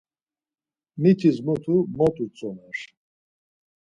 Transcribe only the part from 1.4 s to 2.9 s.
mutu mot utzomer.